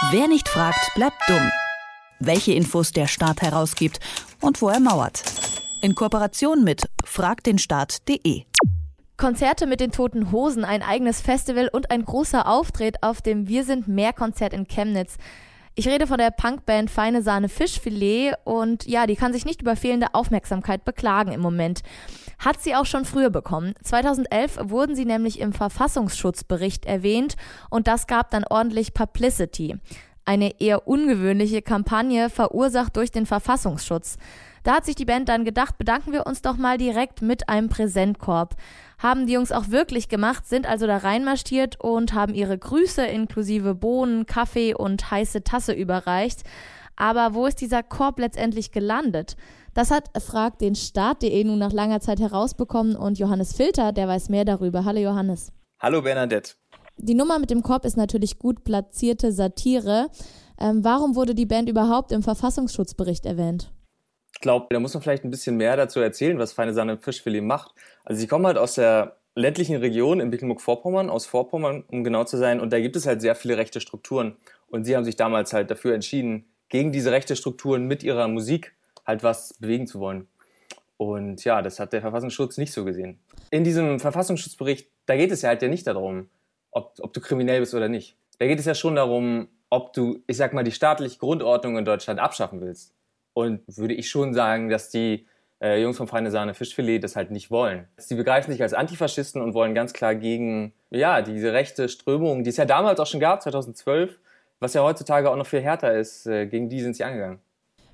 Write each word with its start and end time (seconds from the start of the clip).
Wer 0.00 0.28
nicht 0.28 0.48
fragt, 0.48 0.94
bleibt 0.94 1.16
dumm. 1.26 1.50
Welche 2.20 2.52
Infos 2.52 2.92
der 2.92 3.08
Staat 3.08 3.42
herausgibt 3.42 3.98
und 4.40 4.62
wo 4.62 4.68
er 4.68 4.78
mauert. 4.78 5.24
In 5.80 5.96
Kooperation 5.96 6.62
mit 6.62 6.88
fragdenstaat.de. 7.04 8.44
Konzerte 9.16 9.66
mit 9.66 9.80
den 9.80 9.90
Toten 9.90 10.30
Hosen, 10.30 10.64
ein 10.64 10.82
eigenes 10.82 11.20
Festival 11.20 11.68
und 11.72 11.90
ein 11.90 12.04
großer 12.04 12.46
Auftritt 12.46 13.02
auf 13.02 13.22
dem 13.22 13.48
Wir 13.48 13.64
sind 13.64 13.88
mehr 13.88 14.12
Konzert 14.12 14.52
in 14.52 14.68
Chemnitz. 14.68 15.16
Ich 15.74 15.88
rede 15.88 16.06
von 16.06 16.18
der 16.18 16.30
Punkband 16.30 16.92
Feine 16.92 17.20
Sahne 17.22 17.48
Fischfilet 17.48 18.34
und 18.44 18.86
ja, 18.86 19.08
die 19.08 19.16
kann 19.16 19.32
sich 19.32 19.44
nicht 19.44 19.62
über 19.62 19.74
fehlende 19.74 20.14
Aufmerksamkeit 20.14 20.84
beklagen 20.84 21.32
im 21.32 21.40
Moment. 21.40 21.82
Hat 22.38 22.60
sie 22.60 22.74
auch 22.76 22.86
schon 22.86 23.04
früher 23.04 23.30
bekommen. 23.30 23.74
2011 23.82 24.58
wurden 24.64 24.94
sie 24.94 25.04
nämlich 25.04 25.40
im 25.40 25.52
Verfassungsschutzbericht 25.52 26.86
erwähnt 26.86 27.36
und 27.68 27.88
das 27.88 28.06
gab 28.06 28.30
dann 28.30 28.44
ordentlich 28.48 28.94
Publicity. 28.94 29.76
Eine 30.24 30.60
eher 30.60 30.86
ungewöhnliche 30.86 31.62
Kampagne 31.62 32.30
verursacht 32.30 32.96
durch 32.96 33.10
den 33.10 33.26
Verfassungsschutz. 33.26 34.18
Da 34.62 34.74
hat 34.74 34.84
sich 34.84 34.94
die 34.94 35.06
Band 35.06 35.30
dann 35.30 35.44
gedacht, 35.44 35.78
bedanken 35.78 36.12
wir 36.12 36.26
uns 36.26 36.42
doch 36.42 36.58
mal 36.58 36.76
direkt 36.76 37.22
mit 37.22 37.48
einem 37.48 37.70
Präsentkorb. 37.70 38.54
Haben 38.98 39.26
die 39.26 39.32
Jungs 39.32 39.52
auch 39.52 39.70
wirklich 39.70 40.08
gemacht, 40.08 40.46
sind 40.46 40.66
also 40.66 40.86
da 40.86 40.98
reinmarschiert 40.98 41.80
und 41.80 42.12
haben 42.12 42.34
ihre 42.34 42.58
Grüße 42.58 43.06
inklusive 43.06 43.74
Bohnen, 43.74 44.26
Kaffee 44.26 44.74
und 44.74 45.10
heiße 45.10 45.42
Tasse 45.42 45.72
überreicht. 45.72 46.42
Aber 46.96 47.32
wo 47.32 47.46
ist 47.46 47.60
dieser 47.60 47.82
Korb 47.82 48.18
letztendlich 48.18 48.72
gelandet? 48.72 49.36
Das 49.78 49.92
hat 49.92 50.10
Frag 50.20 50.58
den 50.58 50.74
Staat.de 50.74 51.44
nun 51.44 51.60
nach 51.60 51.72
langer 51.72 52.00
Zeit 52.00 52.18
herausbekommen 52.18 52.96
und 52.96 53.16
Johannes 53.20 53.52
Filter, 53.52 53.92
der 53.92 54.08
weiß 54.08 54.28
mehr 54.28 54.44
darüber. 54.44 54.84
Hallo 54.84 54.98
Johannes. 54.98 55.52
Hallo 55.78 56.02
Bernadette. 56.02 56.54
Die 56.96 57.14
Nummer 57.14 57.38
mit 57.38 57.50
dem 57.50 57.62
Korb 57.62 57.84
ist 57.84 57.96
natürlich 57.96 58.40
gut 58.40 58.64
platzierte 58.64 59.30
Satire. 59.30 60.08
Ähm, 60.58 60.82
warum 60.82 61.14
wurde 61.14 61.32
die 61.36 61.46
Band 61.46 61.68
überhaupt 61.68 62.10
im 62.10 62.24
Verfassungsschutzbericht 62.24 63.24
erwähnt? 63.24 63.70
Ich 64.34 64.40
glaube, 64.40 64.66
da 64.70 64.80
muss 64.80 64.94
man 64.94 65.02
vielleicht 65.04 65.22
ein 65.22 65.30
bisschen 65.30 65.56
mehr 65.56 65.76
dazu 65.76 66.00
erzählen, 66.00 66.40
was 66.40 66.52
Feine 66.52 66.74
Sahne 66.74 66.98
Fischfilet 66.98 67.42
macht. 67.42 67.70
Also 68.04 68.18
sie 68.18 68.26
kommen 68.26 68.46
halt 68.46 68.58
aus 68.58 68.74
der 68.74 69.18
ländlichen 69.36 69.76
Region 69.76 70.18
in 70.18 70.30
Mecklenburg-Vorpommern, 70.30 71.08
aus 71.08 71.24
Vorpommern, 71.24 71.84
um 71.86 72.02
genau 72.02 72.24
zu 72.24 72.36
sein, 72.36 72.58
und 72.58 72.72
da 72.72 72.80
gibt 72.80 72.96
es 72.96 73.06
halt 73.06 73.20
sehr 73.20 73.36
viele 73.36 73.56
rechte 73.56 73.80
Strukturen. 73.80 74.38
Und 74.66 74.86
sie 74.86 74.96
haben 74.96 75.04
sich 75.04 75.14
damals 75.14 75.52
halt 75.52 75.70
dafür 75.70 75.94
entschieden, 75.94 76.46
gegen 76.68 76.90
diese 76.90 77.12
rechte 77.12 77.36
Strukturen 77.36 77.86
mit 77.86 78.02
ihrer 78.02 78.26
Musik 78.26 78.74
halt 79.08 79.24
was 79.24 79.54
bewegen 79.54 79.88
zu 79.88 79.98
wollen. 79.98 80.28
Und 80.98 81.44
ja, 81.44 81.62
das 81.62 81.80
hat 81.80 81.92
der 81.92 82.00
Verfassungsschutz 82.00 82.58
nicht 82.58 82.72
so 82.72 82.84
gesehen. 82.84 83.18
In 83.50 83.64
diesem 83.64 83.98
Verfassungsschutzbericht, 83.98 84.90
da 85.06 85.16
geht 85.16 85.32
es 85.32 85.42
ja 85.42 85.48
halt 85.48 85.62
ja 85.62 85.68
nicht 85.68 85.86
darum, 85.86 86.28
ob, 86.70 86.94
ob 87.00 87.12
du 87.12 87.20
kriminell 87.20 87.60
bist 87.60 87.74
oder 87.74 87.88
nicht. 87.88 88.16
Da 88.38 88.46
geht 88.46 88.58
es 88.58 88.66
ja 88.66 88.74
schon 88.74 88.94
darum, 88.94 89.48
ob 89.70 89.92
du, 89.92 90.22
ich 90.26 90.36
sag 90.36 90.52
mal, 90.52 90.64
die 90.64 90.72
staatliche 90.72 91.18
Grundordnung 91.18 91.78
in 91.78 91.84
Deutschland 91.84 92.20
abschaffen 92.20 92.60
willst. 92.60 92.94
Und 93.32 93.62
würde 93.66 93.94
ich 93.94 94.10
schon 94.10 94.34
sagen, 94.34 94.68
dass 94.68 94.90
die 94.90 95.26
äh, 95.60 95.80
Jungs 95.80 95.96
vom 95.96 96.08
Feine 96.08 96.30
Sahne 96.30 96.54
Fischfilet 96.54 97.00
das 97.00 97.16
halt 97.16 97.30
nicht 97.30 97.50
wollen. 97.50 97.86
Sie 97.96 98.16
begreifen 98.16 98.52
sich 98.52 98.62
als 98.62 98.74
Antifaschisten 98.74 99.40
und 99.40 99.54
wollen 99.54 99.74
ganz 99.74 99.92
klar 99.92 100.14
gegen, 100.14 100.72
ja, 100.90 101.22
diese 101.22 101.52
rechte 101.52 101.88
Strömung, 101.88 102.44
die 102.44 102.50
es 102.50 102.56
ja 102.56 102.64
damals 102.64 103.00
auch 103.00 103.06
schon 103.06 103.20
gab, 103.20 103.42
2012, 103.42 104.18
was 104.60 104.74
ja 104.74 104.82
heutzutage 104.82 105.30
auch 105.30 105.36
noch 105.36 105.46
viel 105.46 105.60
härter 105.60 105.94
ist, 105.94 106.26
äh, 106.26 106.46
gegen 106.46 106.68
die 106.68 106.80
sind 106.80 106.96
sie 106.96 107.04
angegangen. 107.04 107.40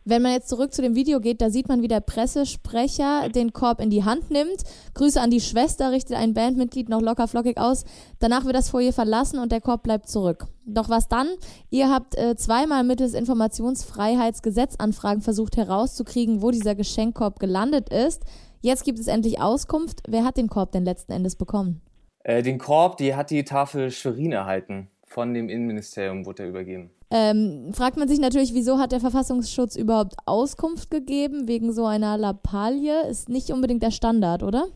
Wenn 0.07 0.21
man 0.21 0.33
jetzt 0.33 0.51
zurück 0.51 0.75
zu 0.75 0.83
dem 0.83 0.95
Video 0.95 1.19
geht, 1.19 1.41
da 1.41 1.49
sieht 1.49 1.67
man, 1.67 1.81
wie 1.81 1.89
der 1.89 2.01
Pressesprecher 2.01 3.31
den 3.31 3.55
Korb 3.55 3.81
in 3.81 3.89
die 3.89 4.05
Hand 4.05 4.31
nimmt. 4.31 4.63
Grüße 4.93 5.19
an 5.19 5.31
die 5.31 5.41
Schwester, 5.41 5.93
richtet 5.93 6.19
ein 6.19 6.35
Bandmitglied 6.35 6.91
noch 6.91 7.01
locker 7.01 7.27
flockig 7.27 7.57
aus. 7.57 7.87
Danach 8.19 8.45
wird 8.45 8.55
das 8.55 8.69
Foyer 8.69 8.93
verlassen 8.93 9.39
und 9.39 9.51
der 9.51 9.63
Korb 9.63 9.83
bleibt 9.83 10.11
zurück. 10.11 10.47
Doch 10.67 10.91
was 10.91 11.09
dann? 11.09 11.29
Ihr 11.71 11.91
habt 11.91 12.19
äh, 12.19 12.37
zweimal 12.37 12.85
mittels 12.85 13.15
Informationsfreiheitsgesetzanfragen 13.15 15.23
versucht 15.23 15.57
herauszukriegen, 15.57 16.43
wo 16.43 16.51
dieser 16.51 16.75
Geschenkkorb 16.75 17.39
gelandet 17.39 17.89
ist. 17.89 18.25
Jetzt 18.61 18.85
gibt 18.85 18.99
es 18.99 19.07
endlich 19.07 19.41
Auskunft. 19.41 20.03
Wer 20.07 20.25
hat 20.25 20.37
den 20.37 20.49
Korb 20.49 20.73
denn 20.73 20.85
letzten 20.85 21.13
Endes 21.13 21.37
bekommen? 21.37 21.81
Äh, 22.25 22.43
den 22.43 22.59
Korb, 22.59 22.99
die 22.99 23.15
hat 23.15 23.31
die 23.31 23.45
Tafel 23.45 23.91
Schwerin 23.91 24.33
erhalten. 24.33 24.91
Von 25.15 25.33
dem 25.33 25.49
Innenministerium 25.49 26.27
wurde 26.27 26.43
er 26.43 26.49
übergeben. 26.49 26.91
Ähm, 27.09 27.71
fragt 27.73 27.97
man 27.97 28.09
sich 28.09 28.19
natürlich, 28.19 28.53
wieso 28.53 28.81
hat 28.81 28.91
der 28.91 28.99
Verfassungsschutz 28.99 29.77
überhaupt 29.77 30.17
Auskunft 30.27 30.91
gegeben 30.91 31.47
wegen 31.47 31.73
so 31.73 31.87
einer 31.87 32.19
Lappalie? 32.19 33.07
Ist 33.09 33.29
nicht 33.29 33.53
unbedingt 33.53 33.85
der 33.85 33.93
Standard, 33.93 34.43
oder? 34.43 34.67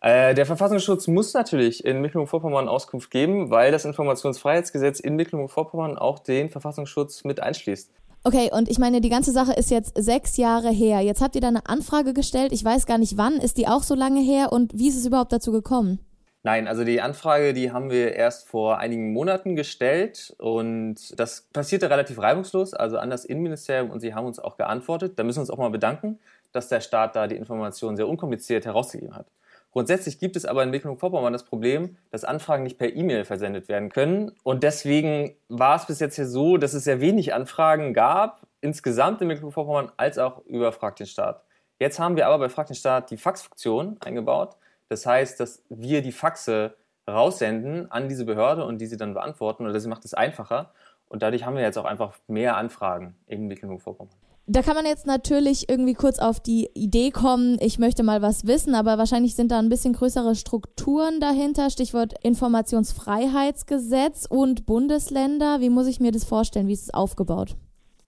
Äh, 0.00 0.34
der 0.34 0.46
Verfassungsschutz 0.46 1.08
muss 1.08 1.34
natürlich 1.34 1.84
in 1.84 2.00
Mecklenburg-Vorpommern 2.02 2.68
Auskunft 2.68 3.10
geben, 3.10 3.50
weil 3.50 3.72
das 3.72 3.84
Informationsfreiheitsgesetz 3.84 5.00
in 5.00 5.16
Mecklenburg-Vorpommern 5.16 5.98
auch 5.98 6.20
den 6.20 6.50
Verfassungsschutz 6.50 7.24
mit 7.24 7.40
einschließt. 7.40 7.90
Okay, 8.22 8.48
und 8.52 8.68
ich 8.68 8.78
meine, 8.78 9.00
die 9.00 9.08
ganze 9.08 9.32
Sache 9.32 9.54
ist 9.54 9.72
jetzt 9.72 9.94
sechs 9.96 10.36
Jahre 10.36 10.70
her. 10.70 11.00
Jetzt 11.00 11.20
habt 11.20 11.34
ihr 11.34 11.40
da 11.40 11.48
eine 11.48 11.66
Anfrage 11.66 12.14
gestellt. 12.14 12.52
Ich 12.52 12.64
weiß 12.64 12.86
gar 12.86 12.98
nicht 12.98 13.16
wann. 13.16 13.38
Ist 13.38 13.56
die 13.56 13.66
auch 13.66 13.82
so 13.82 13.96
lange 13.96 14.20
her? 14.20 14.52
Und 14.52 14.72
wie 14.78 14.88
ist 14.88 14.96
es 14.96 15.06
überhaupt 15.06 15.32
dazu 15.32 15.50
gekommen? 15.50 15.98
Nein, 16.42 16.68
also 16.68 16.84
die 16.84 17.02
Anfrage, 17.02 17.52
die 17.52 17.70
haben 17.70 17.90
wir 17.90 18.14
erst 18.14 18.48
vor 18.48 18.78
einigen 18.78 19.12
Monaten 19.12 19.56
gestellt 19.56 20.34
und 20.38 21.18
das 21.20 21.42
passierte 21.52 21.90
relativ 21.90 22.18
reibungslos, 22.18 22.72
also 22.72 22.96
an 22.96 23.10
das 23.10 23.26
Innenministerium 23.26 23.90
und 23.90 24.00
sie 24.00 24.14
haben 24.14 24.26
uns 24.26 24.38
auch 24.38 24.56
geantwortet. 24.56 25.18
Da 25.18 25.22
müssen 25.22 25.36
wir 25.36 25.42
uns 25.42 25.50
auch 25.50 25.58
mal 25.58 25.70
bedanken, 25.70 26.18
dass 26.52 26.68
der 26.68 26.80
Staat 26.80 27.14
da 27.14 27.26
die 27.26 27.36
Informationen 27.36 27.96
sehr 27.96 28.08
unkompliziert 28.08 28.64
herausgegeben 28.64 29.14
hat. 29.14 29.26
Grundsätzlich 29.72 30.18
gibt 30.18 30.34
es 30.34 30.46
aber 30.46 30.62
in 30.62 30.70
Mecklenburg-Vorpommern 30.70 31.32
das 31.32 31.44
Problem, 31.44 31.96
dass 32.10 32.24
Anfragen 32.24 32.64
nicht 32.64 32.78
per 32.78 32.92
E-Mail 32.92 33.24
versendet 33.24 33.68
werden 33.68 33.90
können. 33.90 34.32
Und 34.42 34.62
deswegen 34.62 35.36
war 35.48 35.76
es 35.76 35.86
bis 35.86 36.00
jetzt 36.00 36.16
hier 36.16 36.26
so, 36.26 36.56
dass 36.56 36.72
es 36.72 36.84
sehr 36.84 37.00
wenig 37.00 37.34
Anfragen 37.34 37.94
gab, 37.94 38.46
insgesamt 38.62 39.20
in 39.20 39.28
Mecklenburg-Vorpommern, 39.28 39.92
als 39.96 40.18
auch 40.18 40.44
über 40.46 40.72
Frag 40.72 40.96
den 40.96 41.06
Staat. 41.06 41.44
Jetzt 41.78 42.00
haben 42.00 42.16
wir 42.16 42.26
aber 42.26 42.38
bei 42.38 42.48
Frag 42.48 42.66
den 42.66 42.76
Staat 42.76 43.10
die 43.10 43.16
Faxfunktion 43.16 43.96
eingebaut. 44.00 44.56
Das 44.90 45.06
heißt, 45.06 45.40
dass 45.40 45.62
wir 45.68 46.02
die 46.02 46.12
Faxe 46.12 46.74
raussenden 47.08 47.90
an 47.90 48.08
diese 48.08 48.24
Behörde 48.24 48.64
und 48.64 48.80
die 48.80 48.86
sie 48.86 48.96
dann 48.96 49.14
beantworten 49.14 49.64
oder 49.64 49.80
sie 49.80 49.88
macht 49.88 50.04
es 50.04 50.14
einfacher. 50.14 50.72
Und 51.08 51.22
dadurch 51.22 51.44
haben 51.44 51.56
wir 51.56 51.62
jetzt 51.62 51.78
auch 51.78 51.84
einfach 51.84 52.18
mehr 52.26 52.56
Anfragen 52.56 53.14
in 53.26 53.46
Mecklenburg-Vorpommern. 53.46 54.14
Da 54.46 54.62
kann 54.62 54.74
man 54.74 54.84
jetzt 54.84 55.06
natürlich 55.06 55.68
irgendwie 55.68 55.94
kurz 55.94 56.18
auf 56.18 56.40
die 56.40 56.70
Idee 56.74 57.12
kommen, 57.12 57.56
ich 57.60 57.78
möchte 57.78 58.02
mal 58.02 58.20
was 58.20 58.48
wissen, 58.48 58.74
aber 58.74 58.98
wahrscheinlich 58.98 59.36
sind 59.36 59.52
da 59.52 59.60
ein 59.60 59.68
bisschen 59.68 59.92
größere 59.92 60.34
Strukturen 60.34 61.20
dahinter. 61.20 61.70
Stichwort 61.70 62.14
Informationsfreiheitsgesetz 62.24 64.26
und 64.28 64.66
Bundesländer. 64.66 65.60
Wie 65.60 65.70
muss 65.70 65.86
ich 65.86 66.00
mir 66.00 66.10
das 66.10 66.24
vorstellen? 66.24 66.66
Wie 66.66 66.72
ist 66.72 66.82
es 66.82 66.92
aufgebaut? 66.92 67.54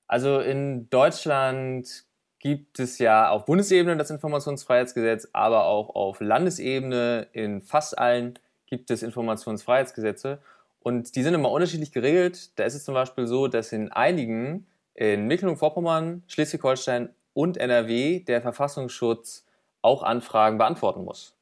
Also 0.09 0.41
in 0.41 0.91
Deutschland 0.91 2.06
gibt 2.43 2.81
es 2.81 2.99
ja 2.99 3.31
auf 3.31 3.47
Bundesebene 3.47 3.97
das 3.97 4.11
Informationsfreiheitsgesetz, 4.11 5.29
aber 5.33 5.67
auch 5.67 5.95
auf 5.95 6.21
Landesebene 6.21 7.29
in 7.33 7.63
fast 7.63 7.97
allen 7.97 8.37
gibt 8.67 8.91
es 8.91 9.05
Informationsfreiheitsgesetze. 9.05 10.39
Und 10.81 11.15
die 11.15 11.23
sind 11.23 11.35
immer 11.35 11.53
unterschiedlich 11.53 11.93
geregelt. 11.93 12.59
Da 12.59 12.65
ist 12.65 12.75
es 12.75 12.85
zum 12.85 12.95
Beispiel 12.95 13.29
so, 13.29 13.47
dass 13.47 13.71
in 13.71 13.93
einigen, 13.93 14.67
in 14.95 15.29
Mecklenburg-Vorpommern, 15.29 16.25
Schleswig-Holstein 16.27 17.11
und 17.33 17.59
NRW, 17.59 18.19
der 18.19 18.43
Verfassungsschutz 18.43 19.47
auch 19.81 20.03
Anfragen 20.03 20.59
beantworten 20.59 21.05
muss. 21.05 21.37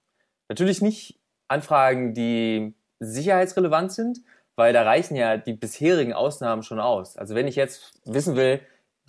Natürlich 0.50 0.82
nicht 0.82 1.18
Anfragen, 1.48 2.12
die 2.12 2.74
sicherheitsrelevant 2.98 3.90
sind, 3.92 4.20
weil 4.54 4.74
da 4.74 4.82
reichen 4.82 5.16
ja 5.16 5.38
die 5.38 5.54
bisherigen 5.54 6.12
Ausnahmen 6.12 6.62
schon 6.62 6.78
aus. 6.78 7.16
Also 7.16 7.34
wenn 7.34 7.48
ich 7.48 7.56
jetzt 7.56 7.94
wissen 8.04 8.36
will, 8.36 8.60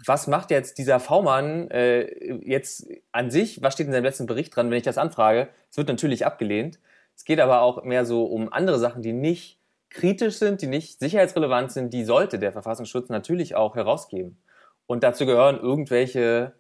was 0.05 0.27
macht 0.27 0.51
jetzt 0.51 0.77
dieser 0.77 0.99
V-Mann 0.99 1.69
äh, 1.71 2.35
jetzt 2.43 2.87
an 3.11 3.29
sich? 3.31 3.61
Was 3.61 3.73
steht 3.73 3.87
in 3.87 3.93
seinem 3.93 4.03
letzten 4.03 4.25
Bericht 4.25 4.55
dran, 4.55 4.69
wenn 4.69 4.77
ich 4.77 4.83
das 4.83 4.97
anfrage? 4.97 5.49
Es 5.69 5.77
wird 5.77 5.87
natürlich 5.87 6.25
abgelehnt. 6.25 6.79
Es 7.15 7.25
geht 7.25 7.39
aber 7.39 7.61
auch 7.61 7.83
mehr 7.83 8.05
so 8.05 8.25
um 8.25 8.51
andere 8.51 8.79
Sachen, 8.79 9.01
die 9.01 9.13
nicht 9.13 9.59
kritisch 9.89 10.37
sind, 10.37 10.61
die 10.61 10.67
nicht 10.67 10.99
sicherheitsrelevant 10.99 11.71
sind, 11.71 11.93
die 11.93 12.05
sollte 12.05 12.39
der 12.39 12.53
Verfassungsschutz 12.53 13.09
natürlich 13.09 13.55
auch 13.55 13.75
herausgeben. 13.75 14.41
Und 14.87 15.03
dazu 15.03 15.25
gehören 15.25 15.59
irgendwelche 15.59 16.53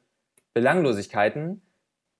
Belanglosigkeiten. 0.53 1.61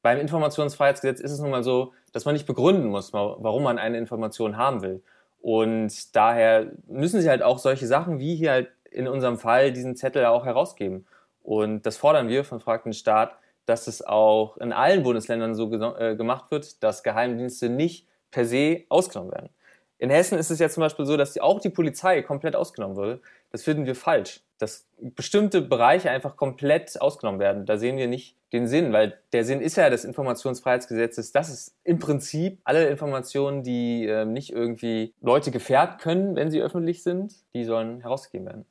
Beim 0.01 0.19
Informationsfreiheitsgesetz 0.19 1.19
ist 1.19 1.31
es 1.31 1.39
nun 1.39 1.51
mal 1.51 1.63
so, 1.63 1.93
dass 2.13 2.25
man 2.25 2.33
nicht 2.33 2.47
begründen 2.47 2.87
muss, 2.87 3.13
warum 3.13 3.63
man 3.63 3.77
eine 3.77 3.97
Information 3.97 4.57
haben 4.57 4.81
will. 4.81 5.03
Und 5.41 6.15
daher 6.15 6.71
müssen 6.87 7.21
sie 7.21 7.29
halt 7.29 7.43
auch 7.43 7.59
solche 7.59 7.87
Sachen 7.87 8.19
wie 8.19 8.35
hier 8.35 8.51
halt 8.51 8.69
in 8.89 9.07
unserem 9.07 9.37
Fall 9.37 9.71
diesen 9.71 9.95
Zettel 9.95 10.25
auch 10.25 10.45
herausgeben. 10.45 11.05
Und 11.43 11.85
das 11.85 11.97
fordern 11.97 12.27
wir 12.27 12.43
von 12.43 12.59
Frag 12.59 12.83
Staat, 12.93 13.37
dass 13.65 13.87
es 13.87 14.05
auch 14.05 14.57
in 14.57 14.73
allen 14.73 15.03
Bundesländern 15.03 15.55
so 15.55 15.71
äh, 15.71 16.15
gemacht 16.15 16.51
wird, 16.51 16.83
dass 16.83 17.03
Geheimdienste 17.03 17.69
nicht 17.69 18.07
per 18.31 18.45
se 18.45 18.83
ausgenommen 18.89 19.31
werden. 19.31 19.49
In 19.97 20.09
Hessen 20.09 20.39
ist 20.39 20.49
es 20.49 20.57
ja 20.57 20.67
zum 20.67 20.81
Beispiel 20.81 21.05
so, 21.05 21.15
dass 21.15 21.37
auch 21.37 21.59
die 21.59 21.69
Polizei 21.69 22.23
komplett 22.23 22.55
ausgenommen 22.55 22.97
wurde. 22.97 23.21
Das 23.51 23.61
finden 23.61 23.85
wir 23.85 23.95
falsch. 23.95 24.41
Dass 24.57 24.87
bestimmte 24.99 25.61
Bereiche 25.61 26.09
einfach 26.09 26.37
komplett 26.37 26.99
ausgenommen 26.99 27.39
werden. 27.39 27.67
Da 27.67 27.77
sehen 27.77 27.97
wir 27.97 28.07
nicht 28.07 28.35
den 28.51 28.67
Sinn, 28.67 28.93
weil 28.93 29.19
der 29.31 29.45
Sinn 29.45 29.61
ist 29.61 29.77
ja 29.77 29.91
des 29.91 30.03
Informationsfreiheitsgesetzes, 30.03 31.31
dass 31.31 31.49
es 31.49 31.75
im 31.83 31.99
Prinzip 31.99 32.59
alle 32.63 32.89
Informationen, 32.89 33.61
die 33.61 34.07
äh, 34.07 34.25
nicht 34.25 34.51
irgendwie 34.51 35.13
Leute 35.21 35.51
gefährden 35.51 35.97
können, 35.99 36.35
wenn 36.35 36.49
sie 36.49 36.61
öffentlich 36.61 37.03
sind, 37.03 37.35
die 37.53 37.63
sollen 37.63 38.01
herausgegeben 38.01 38.47
werden. 38.47 38.65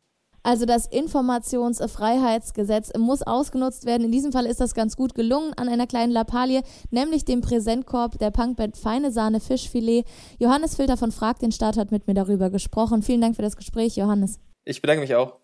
Also 0.50 0.66
das 0.66 0.86
Informationsfreiheitsgesetz 0.86 2.90
muss 2.98 3.22
ausgenutzt 3.22 3.86
werden. 3.86 4.06
In 4.06 4.10
diesem 4.10 4.32
Fall 4.32 4.46
ist 4.46 4.60
das 4.60 4.74
ganz 4.74 4.96
gut 4.96 5.14
gelungen 5.14 5.54
an 5.54 5.68
einer 5.68 5.86
kleinen 5.86 6.10
Lappalie, 6.10 6.64
nämlich 6.90 7.24
dem 7.24 7.40
Präsentkorb 7.40 8.18
der 8.18 8.32
Punkband 8.32 8.76
Feine 8.76 9.12
Sahne 9.12 9.38
Fischfilet. 9.38 10.04
Johannes 10.40 10.74
Filter 10.74 10.96
von 10.96 11.12
Frag 11.12 11.38
den 11.38 11.52
Staat 11.52 11.76
hat 11.76 11.92
mit 11.92 12.08
mir 12.08 12.14
darüber 12.14 12.50
gesprochen. 12.50 13.04
Vielen 13.04 13.20
Dank 13.20 13.36
für 13.36 13.42
das 13.42 13.56
Gespräch, 13.56 13.94
Johannes. 13.94 14.40
Ich 14.64 14.82
bedanke 14.82 15.02
mich 15.02 15.14
auch. 15.14 15.36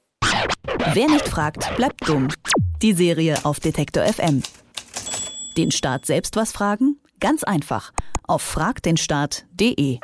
Wer 0.92 1.08
nicht 1.08 1.28
fragt, 1.28 1.76
bleibt 1.76 2.08
dumm. 2.08 2.26
Die 2.82 2.92
Serie 2.92 3.36
auf 3.44 3.60
Detektor 3.60 4.02
FM. 4.02 4.42
Den 5.56 5.70
Staat 5.70 6.04
selbst 6.04 6.34
was 6.34 6.50
fragen? 6.50 6.96
Ganz 7.20 7.44
einfach. 7.44 7.92
Auf 8.26 8.42
fragdenstaat.de. 8.42 10.00